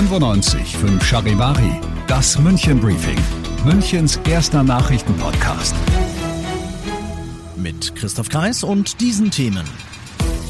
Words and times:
95 0.00 0.78
5 0.78 1.04
Charivari, 1.04 1.78
das 2.06 2.38
München 2.38 2.80
Briefing, 2.80 3.18
Münchens 3.66 4.18
erster 4.26 4.62
Nachrichtenpodcast. 4.62 5.74
Mit 7.54 7.94
Christoph 7.96 8.30
Kreis 8.30 8.64
und 8.64 9.02
diesen 9.02 9.30
Themen. 9.30 9.66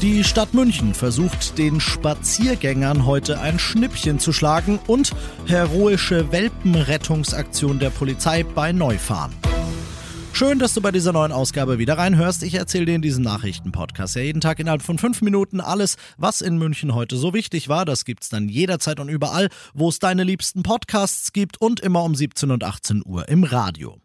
Die 0.01 0.23
Stadt 0.23 0.53
München 0.53 0.93
versucht 0.93 1.57
den 1.57 1.81
Spaziergängern 1.81 3.05
heute 3.05 3.41
ein 3.41 3.59
Schnippchen 3.59 4.19
zu 4.19 4.31
schlagen 4.31 4.79
und 4.87 5.11
heroische 5.45 6.31
Welpenrettungsaktion 6.31 7.77
der 7.77 7.89
Polizei 7.89 8.43
bei 8.43 8.71
Neufahren. 8.71 9.40
Schön, 10.41 10.57
dass 10.57 10.73
du 10.73 10.81
bei 10.81 10.91
dieser 10.91 11.13
neuen 11.13 11.31
Ausgabe 11.31 11.77
wieder 11.77 11.99
reinhörst. 11.99 12.41
Ich 12.41 12.55
erzähle 12.55 12.85
dir 12.85 12.95
in 12.95 13.03
diesem 13.03 13.23
Nachrichtenpodcast 13.23 14.15
ja 14.15 14.23
jeden 14.23 14.41
Tag 14.41 14.57
innerhalb 14.57 14.81
von 14.81 14.97
fünf 14.97 15.21
Minuten 15.21 15.61
alles, 15.61 15.97
was 16.17 16.41
in 16.41 16.57
München 16.57 16.95
heute 16.95 17.15
so 17.15 17.35
wichtig 17.35 17.69
war. 17.69 17.85
Das 17.85 18.05
gibt's 18.05 18.29
dann 18.29 18.49
jederzeit 18.49 18.99
und 18.99 19.07
überall, 19.07 19.49
wo 19.75 19.89
es 19.89 19.99
deine 19.99 20.23
liebsten 20.23 20.63
Podcasts 20.63 21.31
gibt 21.31 21.61
und 21.61 21.79
immer 21.79 22.03
um 22.03 22.15
17 22.15 22.49
und 22.49 22.63
18 22.63 23.03
Uhr 23.05 23.29
im 23.29 23.43
Radio. 23.43 23.99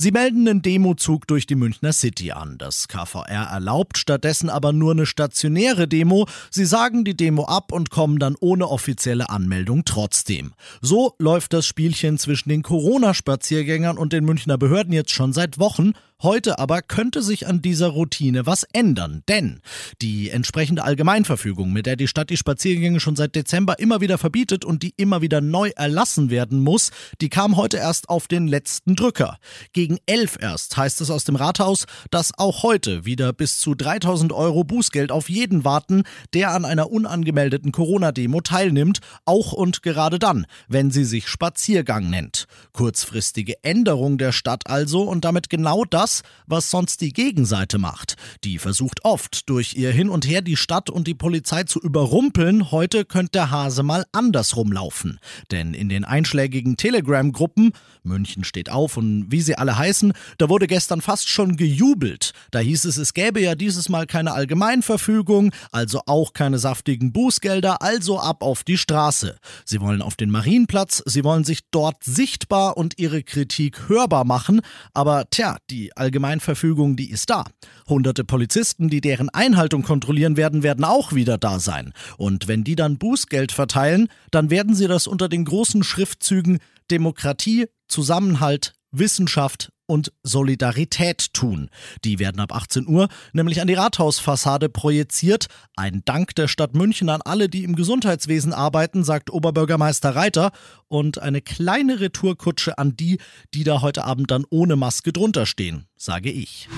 Sie 0.00 0.12
melden 0.12 0.46
einen 0.46 0.62
Demozug 0.62 1.26
durch 1.26 1.44
die 1.44 1.56
Münchner 1.56 1.92
City 1.92 2.30
an. 2.30 2.56
Das 2.56 2.86
KVR 2.86 3.48
erlaubt 3.50 3.98
stattdessen 3.98 4.48
aber 4.48 4.72
nur 4.72 4.92
eine 4.92 5.06
stationäre 5.06 5.88
Demo. 5.88 6.28
Sie 6.52 6.66
sagen 6.66 7.04
die 7.04 7.16
Demo 7.16 7.46
ab 7.46 7.72
und 7.72 7.90
kommen 7.90 8.20
dann 8.20 8.36
ohne 8.38 8.68
offizielle 8.68 9.28
Anmeldung 9.28 9.84
trotzdem. 9.84 10.52
So 10.80 11.16
läuft 11.18 11.52
das 11.52 11.66
Spielchen 11.66 12.16
zwischen 12.16 12.48
den 12.48 12.62
Corona-Spaziergängern 12.62 13.98
und 13.98 14.12
den 14.12 14.24
Münchner 14.24 14.56
Behörden 14.56 14.92
jetzt 14.92 15.10
schon 15.10 15.32
seit 15.32 15.58
Wochen. 15.58 15.94
Heute 16.20 16.58
aber 16.58 16.82
könnte 16.82 17.22
sich 17.22 17.46
an 17.46 17.62
dieser 17.62 17.86
Routine 17.90 18.44
was 18.44 18.64
ändern, 18.72 19.22
denn 19.28 19.60
die 20.02 20.30
entsprechende 20.30 20.82
Allgemeinverfügung, 20.82 21.72
mit 21.72 21.86
der 21.86 21.94
die 21.94 22.08
Stadt 22.08 22.28
die 22.28 22.36
Spaziergänge 22.36 22.98
schon 22.98 23.14
seit 23.14 23.36
Dezember 23.36 23.78
immer 23.78 24.00
wieder 24.00 24.18
verbietet 24.18 24.64
und 24.64 24.82
die 24.82 24.94
immer 24.96 25.22
wieder 25.22 25.40
neu 25.40 25.70
erlassen 25.76 26.28
werden 26.28 26.58
muss, 26.58 26.90
die 27.20 27.28
kam 27.28 27.56
heute 27.56 27.76
erst 27.76 28.08
auf 28.08 28.26
den 28.26 28.48
letzten 28.48 28.96
Drücker. 28.96 29.38
Gegen 29.72 29.98
elf 30.06 30.36
erst 30.40 30.76
heißt 30.76 31.00
es 31.02 31.10
aus 31.12 31.22
dem 31.22 31.36
Rathaus, 31.36 31.86
dass 32.10 32.36
auch 32.36 32.64
heute 32.64 33.04
wieder 33.04 33.32
bis 33.32 33.60
zu 33.60 33.76
3000 33.76 34.32
Euro 34.32 34.64
Bußgeld 34.64 35.12
auf 35.12 35.28
jeden 35.28 35.64
warten, 35.64 36.02
der 36.34 36.50
an 36.50 36.64
einer 36.64 36.90
unangemeldeten 36.90 37.70
Corona-Demo 37.70 38.40
teilnimmt, 38.40 38.98
auch 39.24 39.52
und 39.52 39.84
gerade 39.84 40.18
dann, 40.18 40.46
wenn 40.66 40.90
sie 40.90 41.04
sich 41.04 41.28
Spaziergang 41.28 42.10
nennt. 42.10 42.48
Kurzfristige 42.72 43.62
Änderung 43.62 44.18
der 44.18 44.32
Stadt 44.32 44.66
also 44.66 45.02
und 45.02 45.24
damit 45.24 45.48
genau 45.48 45.84
das, 45.84 46.07
das, 46.08 46.22
was 46.46 46.70
sonst 46.70 47.02
die 47.02 47.12
Gegenseite 47.12 47.76
macht. 47.76 48.16
Die 48.42 48.58
versucht 48.58 49.04
oft, 49.04 49.50
durch 49.50 49.74
ihr 49.74 49.92
Hin 49.92 50.08
und 50.08 50.26
Her 50.26 50.40
die 50.40 50.56
Stadt 50.56 50.88
und 50.88 51.06
die 51.06 51.14
Polizei 51.14 51.64
zu 51.64 51.80
überrumpeln. 51.80 52.70
Heute 52.70 53.04
könnte 53.04 53.32
der 53.32 53.50
Hase 53.50 53.82
mal 53.82 54.06
andersrum 54.12 54.72
laufen. 54.72 55.20
Denn 55.50 55.74
in 55.74 55.90
den 55.90 56.06
einschlägigen 56.06 56.78
Telegram-Gruppen, 56.78 57.72
München 58.02 58.44
steht 58.44 58.70
auf 58.70 58.96
und 58.96 59.26
wie 59.30 59.42
sie 59.42 59.56
alle 59.56 59.76
heißen, 59.76 60.14
da 60.38 60.48
wurde 60.48 60.66
gestern 60.66 61.02
fast 61.02 61.28
schon 61.28 61.56
gejubelt. 61.56 62.32
Da 62.50 62.60
hieß 62.60 62.86
es, 62.86 62.96
es 62.96 63.12
gäbe 63.12 63.42
ja 63.42 63.54
dieses 63.54 63.90
Mal 63.90 64.06
keine 64.06 64.32
Allgemeinverfügung, 64.32 65.52
also 65.70 66.00
auch 66.06 66.32
keine 66.32 66.58
saftigen 66.58 67.12
Bußgelder, 67.12 67.82
also 67.82 68.18
ab 68.18 68.42
auf 68.42 68.64
die 68.64 68.78
Straße. 68.78 69.36
Sie 69.66 69.80
wollen 69.82 70.00
auf 70.00 70.16
den 70.16 70.30
Marienplatz, 70.30 71.02
sie 71.04 71.22
wollen 71.22 71.44
sich 71.44 71.68
dort 71.70 72.02
sichtbar 72.02 72.78
und 72.78 72.98
ihre 72.98 73.22
Kritik 73.22 73.90
hörbar 73.90 74.24
machen, 74.24 74.62
aber 74.94 75.28
tja, 75.28 75.58
die 75.68 75.92
Allgemeinverfügung, 75.98 76.96
die 76.96 77.10
ist 77.10 77.30
da. 77.30 77.44
Hunderte 77.88 78.24
Polizisten, 78.24 78.88
die 78.88 79.00
deren 79.00 79.28
Einhaltung 79.28 79.82
kontrollieren 79.82 80.36
werden, 80.36 80.62
werden 80.62 80.84
auch 80.84 81.12
wieder 81.12 81.38
da 81.38 81.58
sein. 81.58 81.92
Und 82.16 82.48
wenn 82.48 82.64
die 82.64 82.76
dann 82.76 82.98
Bußgeld 82.98 83.52
verteilen, 83.52 84.08
dann 84.30 84.50
werden 84.50 84.74
sie 84.74 84.88
das 84.88 85.06
unter 85.06 85.28
den 85.28 85.44
großen 85.44 85.82
Schriftzügen 85.82 86.58
Demokratie, 86.90 87.66
Zusammenhalt, 87.88 88.74
Wissenschaft 88.90 89.70
und 89.88 90.12
Solidarität 90.22 91.32
tun. 91.32 91.70
Die 92.04 92.20
werden 92.20 92.40
ab 92.40 92.54
18 92.54 92.86
Uhr 92.86 93.08
nämlich 93.32 93.60
an 93.60 93.66
die 93.66 93.74
Rathausfassade 93.74 94.68
projiziert. 94.68 95.46
Ein 95.76 96.02
Dank 96.04 96.34
der 96.36 96.46
Stadt 96.46 96.74
München 96.74 97.08
an 97.08 97.22
alle, 97.22 97.48
die 97.48 97.64
im 97.64 97.74
Gesundheitswesen 97.74 98.52
arbeiten, 98.52 99.02
sagt 99.02 99.30
Oberbürgermeister 99.30 100.14
Reiter. 100.14 100.52
Und 100.88 101.18
eine 101.18 101.40
kleine 101.40 102.00
Retourkutsche 102.00 102.78
an 102.78 102.96
die, 102.96 103.18
die 103.54 103.64
da 103.64 103.80
heute 103.80 104.04
Abend 104.04 104.30
dann 104.30 104.44
ohne 104.50 104.76
Maske 104.76 105.12
drunter 105.12 105.46
stehen, 105.46 105.86
sage 105.96 106.30
ich. 106.30 106.68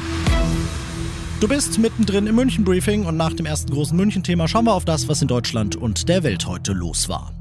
Du 1.40 1.48
bist 1.48 1.78
mittendrin 1.78 2.26
im 2.26 2.34
München-Briefing 2.34 3.06
und 3.06 3.16
nach 3.16 3.32
dem 3.32 3.46
ersten 3.46 3.72
großen 3.72 3.96
München-Thema 3.96 4.46
schauen 4.46 4.66
wir 4.66 4.74
auf 4.74 4.84
das, 4.84 5.08
was 5.08 5.22
in 5.22 5.28
Deutschland 5.28 5.74
und 5.74 6.08
der 6.08 6.22
Welt 6.22 6.46
heute 6.46 6.72
los 6.72 7.08
war. 7.08 7.32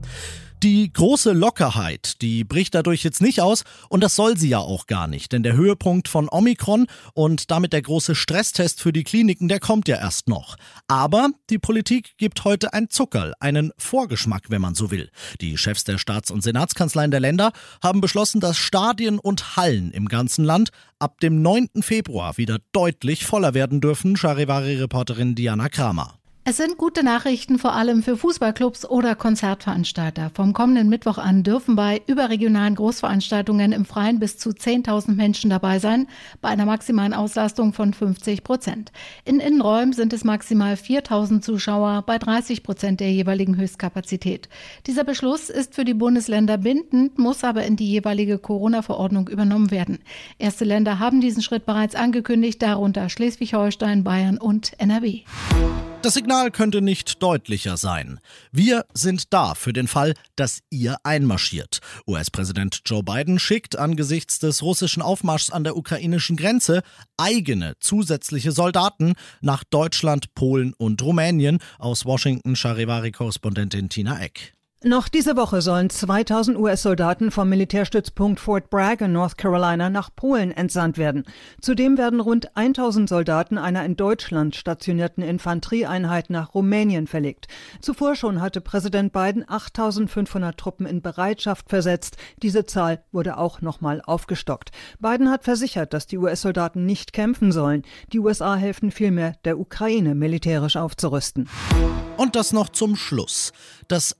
Die 0.62 0.92
große 0.92 1.32
Lockerheit, 1.32 2.22
die 2.22 2.44
bricht 2.44 2.76
dadurch 2.76 3.06
jetzt 3.06 3.22
nicht 3.22 3.40
aus 3.40 3.64
und 3.88 4.04
das 4.04 4.18
soll 4.18 4.36
sie 4.36 4.50
ja 4.50 4.58
auch 4.60 4.88
gar 4.88 5.08
nicht, 5.08 5.32
denn 5.32 5.42
der 5.42 5.54
Höhepunkt 5.54 6.10
von 6.10 6.28
Omikron 6.30 6.88
und 7.14 7.50
damit 7.50 7.72
der 7.72 7.82
große 7.82 8.14
Stresstest 8.14 8.82
für 8.82 8.92
die 8.92 9.06
Kliniken, 9.06 9.48
der 9.48 9.62
kommt 9.62 9.88
ja 9.88 9.96
erst 9.96 10.28
noch. 10.28 10.58
Aber 10.90 11.30
die 11.50 11.60
Politik 11.60 12.18
gibt 12.18 12.44
heute 12.44 12.74
ein 12.74 12.90
Zuckerl, 12.90 13.36
einen 13.40 13.72
Vorgeschmack, 13.78 14.50
wenn 14.50 14.60
man 14.62 14.76
so 14.76 14.92
will. 14.92 15.10
Die 15.40 15.58
Chefs 15.58 15.86
der 15.86 15.98
Staats- 15.98 16.30
und 16.30 16.44
Senatskanzleien 16.44 17.12
der 17.12 17.22
Länder 17.22 17.54
haben 17.82 18.02
beschlossen, 18.02 18.42
dass 18.42 18.58
Stadien 18.58 19.18
und 19.18 19.56
Hallen 19.56 19.92
im 19.92 20.10
ganzen 20.10 20.44
Land 20.44 20.72
ab 21.00 21.22
dem 21.22 21.42
9. 21.42 21.70
Februar 21.80 22.38
wieder 22.38 22.58
deutlich 22.74 23.26
voller 23.26 23.54
werden 23.54 23.80
dürfen, 23.80 24.18
Charivari-Reporterin 24.18 25.36
Diana 25.36 25.70
Kramer. 25.70 26.19
Es 26.46 26.58
sind 26.58 26.78
gute 26.78 27.04
Nachrichten 27.04 27.60
vor 27.60 27.74
allem 27.74 28.02
für 28.02 28.18
Fußballclubs 28.18 28.90
oder 28.90 29.14
Konzertveranstalter. 29.14 30.32
Vom 30.34 30.54
kommenden 30.54 30.90
Mittwoch 30.90 31.20
an 31.20 31.44
dürfen 31.44 31.76
bei 31.76 32.02
überregionalen 32.08 32.74
Großveranstaltungen 32.74 33.72
im 33.72 33.86
Freien 33.86 34.18
bis 34.18 34.40
zu 34.40 34.50
10.000 34.50 35.12
Menschen 35.14 35.52
dabei 35.52 35.78
sein, 35.78 36.08
bei 36.42 36.50
einer 36.50 36.66
maximalen 36.66 37.14
Auslastung 37.14 37.72
von 37.74 37.94
50 37.94 38.44
Prozent. 38.44 38.92
In 39.26 39.40
Innenräumen 39.40 39.94
sind 39.94 40.12
es 40.12 40.24
maximal 40.24 40.74
4.000 40.74 41.42
Zuschauer 41.42 42.02
bei 42.08 42.18
30 42.18 42.64
Prozent 42.64 43.00
der 43.00 43.12
jeweiligen 43.12 43.56
Höchstkapazität. 43.56 44.50
Dieser 44.88 45.04
Beschluss 45.04 45.52
ist 45.52 45.76
für 45.76 45.86
die 45.86 45.94
Bundesländer 45.94 46.58
bindend, 46.58 47.20
muss 47.20 47.44
aber 47.44 47.64
in 47.66 47.76
die 47.76 47.92
jeweilige 47.92 48.40
Corona-Verordnung 48.40 49.28
übernommen 49.28 49.70
werden. 49.70 50.00
Erste 50.40 50.66
Länder 50.66 50.98
haben 50.98 51.22
diesen 51.22 51.44
Schritt 51.44 51.68
bereits 51.68 51.94
angekündigt, 51.94 52.60
darunter 52.64 53.08
Schleswig-Holstein, 53.10 54.04
Bayern 54.04 54.40
und 54.40 54.72
NRW. 54.80 55.22
Das 56.02 56.14
Signal 56.14 56.50
könnte 56.50 56.82
nicht 56.82 57.22
deutlicher 57.22 57.76
sein. 57.76 58.22
Wir 58.54 58.86
sind 58.94 59.34
da 59.34 59.54
für 59.54 59.74
den 59.74 59.90
Fall, 59.90 60.14
dass 60.38 60.62
ihr 60.70 60.96
einmarschiert. 61.04 61.80
US-Präsident 62.08 62.84
Joe 62.86 63.04
Biden 63.04 63.38
schickt 63.38 63.78
angesichts 63.78 64.40
des 64.40 64.64
russischen 64.64 65.02
Aufmarschs 65.02 65.52
an 65.52 65.66
der 65.66 65.76
ukrainischen 65.76 66.38
Grenze 66.38 66.84
eigene 67.18 67.74
zusätzliche 67.82 68.54
Soldaten 68.54 69.14
nach 69.42 69.66
Deutschland, 69.66 70.34
Polen 70.36 70.74
und 70.78 71.02
Rumänien. 71.02 71.60
Aus 71.80 72.06
Washington 72.06 72.56
Charivari-Korrespondentin 72.56 73.90
Tina 73.90 74.22
Eck. 74.22 74.56
Noch 74.86 75.10
diese 75.10 75.36
Woche 75.36 75.62
sollen 75.62 75.90
2000 75.90 76.58
US-Soldaten 76.58 77.32
vom 77.32 77.50
Militärstützpunkt 77.50 78.40
Fort 78.40 78.70
Bragg 78.70 79.04
in 79.04 79.12
North 79.12 79.38
Carolina 79.38 79.90
nach 79.90 80.10
Polen 80.16 80.52
entsandt 80.52 80.98
werden. 80.98 81.26
Zudem 81.60 81.98
werden 81.98 82.22
rund 82.22 82.56
1000 82.56 83.10
Soldaten 83.10 83.58
einer 83.58 83.84
in 83.84 83.98
Deutschland 83.98 84.56
stationierten 84.56 85.22
Infanterieeinheit 85.22 86.30
nach 86.30 86.54
Rumänien 86.54 87.08
verlegt. 87.08 87.50
Zuvor 87.82 88.16
schon 88.16 88.40
hatte 88.40 88.62
Präsident 88.62 89.12
Biden 89.12 89.44
8500 89.46 90.58
Truppen 90.58 90.86
in 90.86 91.02
Bereitschaft 91.02 91.68
versetzt. 91.68 92.16
Diese 92.42 92.66
Zahl 92.66 93.04
wurde 93.12 93.38
auch 93.38 93.60
nochmal 93.60 94.02
aufgestockt. 94.06 94.70
Biden 95.02 95.30
hat 95.30 95.44
versichert, 95.44 95.94
dass 95.94 96.08
die 96.08 96.18
US-Soldaten 96.18 96.86
nicht 96.86 97.12
kämpfen 97.12 97.52
sollen. 97.52 97.84
Die 98.14 98.20
USA 98.20 98.56
helfen 98.56 98.92
vielmehr, 98.92 99.34
der 99.44 99.60
Ukraine 99.60 100.16
militärisch 100.16 100.78
aufzurüsten. 100.78 101.50
Und 102.16 102.36
das 102.36 102.54
noch 102.54 102.70
zum 102.70 102.96
Schluss. 102.98 103.54
Das 103.88 104.18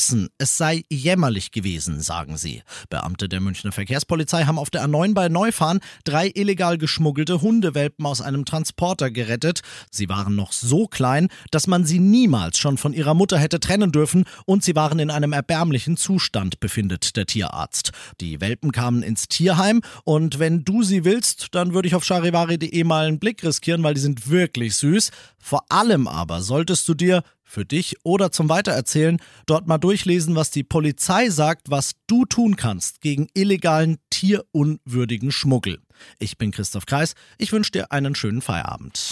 Fiepsen, 0.00 0.30
es 0.38 0.56
sei 0.56 0.84
jämmerlich 0.88 1.52
gewesen, 1.52 2.00
sagen 2.00 2.38
sie. 2.38 2.62
Beamte 2.88 3.28
der 3.28 3.40
Münchner 3.40 3.70
Verkehrspolizei 3.70 4.44
haben 4.44 4.58
auf 4.58 4.70
der 4.70 4.82
A9 4.86 5.12
bei 5.12 5.28
Neufahren 5.28 5.80
drei 6.04 6.30
illegal 6.34 6.78
geschmuggelte 6.78 7.42
Hundewelpen 7.42 8.06
aus 8.06 8.22
einem 8.22 8.46
Transporter 8.46 9.10
gerettet. 9.10 9.60
Sie 9.90 10.08
waren 10.08 10.36
noch 10.36 10.52
so 10.52 10.86
klein, 10.86 11.28
dass 11.50 11.66
man 11.66 11.84
sie 11.84 11.98
niemals 11.98 12.56
schon 12.56 12.78
von 12.78 12.94
ihrer 12.94 13.12
Mutter 13.12 13.38
hätte 13.38 13.60
trennen 13.60 13.92
dürfen 13.92 14.24
und 14.46 14.64
sie 14.64 14.74
waren 14.74 14.98
in 15.00 15.10
einem 15.10 15.34
erbärmlichen 15.34 15.98
Zustand, 15.98 16.60
befindet 16.60 17.16
der 17.16 17.26
Tierarzt. 17.26 17.92
Die 18.22 18.40
Welpen 18.40 18.72
kamen 18.72 19.02
ins 19.02 19.28
Tierheim 19.28 19.82
und 20.04 20.38
wenn 20.38 20.64
du 20.64 20.82
sie 20.82 21.04
willst, 21.04 21.48
dann 21.54 21.74
würde 21.74 21.88
ich 21.88 21.94
auf 21.94 22.04
charivari.de 22.04 22.84
mal 22.84 23.06
einen 23.06 23.18
Blick 23.18 23.44
riskieren, 23.44 23.82
weil 23.82 23.92
die 23.92 24.00
sind 24.00 24.30
wirklich 24.30 24.76
süß. 24.76 25.10
Vor 25.38 25.64
allem 25.68 26.08
aber 26.08 26.40
solltest 26.40 26.88
du 26.88 26.94
dir 26.94 27.22
für 27.50 27.64
dich 27.64 27.96
oder 28.04 28.30
zum 28.30 28.48
Weitererzählen 28.48 29.18
dort 29.46 29.66
mal 29.66 29.78
durchlesen, 29.78 30.36
was 30.36 30.50
die 30.50 30.64
Polizei 30.64 31.28
sagt, 31.30 31.70
was 31.70 31.92
du 32.06 32.24
tun 32.24 32.56
kannst 32.56 33.00
gegen 33.00 33.28
illegalen, 33.34 33.98
tierunwürdigen 34.10 35.32
Schmuggel. 35.32 35.80
Ich 36.18 36.38
bin 36.38 36.50
Christoph 36.50 36.86
Kreis, 36.86 37.14
ich 37.36 37.52
wünsche 37.52 37.72
dir 37.72 37.92
einen 37.92 38.14
schönen 38.14 38.40
Feierabend. 38.40 39.10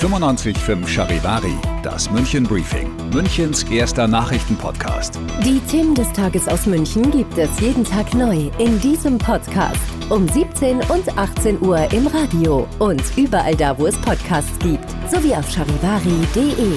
95.5 0.00 0.86
Charivari, 0.86 1.54
das 1.82 2.10
München 2.10 2.44
Briefing, 2.44 2.90
Münchens 3.14 3.62
erster 3.64 4.06
Nachrichtenpodcast. 4.06 5.18
Die 5.42 5.58
Themen 5.60 5.94
des 5.94 6.12
Tages 6.12 6.46
aus 6.48 6.66
München 6.66 7.10
gibt 7.10 7.38
es 7.38 7.58
jeden 7.60 7.84
Tag 7.84 8.12
neu 8.12 8.50
in 8.58 8.78
diesem 8.80 9.16
Podcast. 9.16 9.80
Um 10.10 10.28
17 10.28 10.80
und 10.90 11.16
18 11.16 11.62
Uhr 11.62 11.90
im 11.92 12.06
Radio 12.08 12.68
und 12.78 13.02
überall 13.16 13.56
da, 13.56 13.78
wo 13.78 13.86
es 13.86 13.96
Podcasts 14.02 14.58
gibt, 14.58 14.84
sowie 15.10 15.34
auf 15.34 15.50
charivari.de. 15.50 16.76